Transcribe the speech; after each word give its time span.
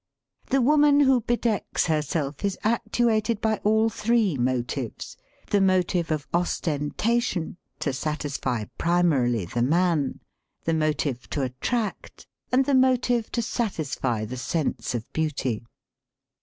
The 0.47 0.61
woman 0.63 1.01
who 1.01 1.21
bedecks 1.21 1.85
herself 1.85 2.43
is 2.43 2.57
actuated 2.63 3.39
by 3.39 3.57
all 3.57 3.87
three 3.87 4.35
motives— 4.35 5.15
^the 5.51 5.61
motive 5.63 6.09
of 6.09 6.27
os 6.33 6.59
tentation 6.59 7.57
(to 7.81 7.93
satisfy 7.93 8.63
primarily 8.79 9.45
the 9.45 9.61
man), 9.61 10.19
the 10.63 10.73
mo 10.73 10.91
tive 10.91 11.29
to 11.29 11.43
attract, 11.43 12.25
and 12.51 12.65
the 12.65 12.73
motive 12.73 13.31
to 13.33 13.43
satisfy 13.43 14.25
the 14.25 14.37
sense 14.37 14.95
of 14.95 15.05
beauty. 15.13 15.61